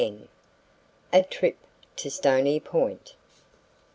A 1.13 1.21
TRIP 1.21 1.57
TO 1.95 2.09
STONY 2.09 2.59
POINT. 2.59 3.13